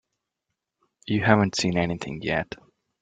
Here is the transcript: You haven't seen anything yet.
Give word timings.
You 1.05 1.23
haven't 1.23 1.57
seen 1.57 1.77
anything 1.77 2.23
yet. 2.23 2.55